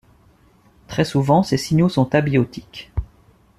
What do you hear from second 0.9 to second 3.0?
souvent, ces signaux sont abiotiques.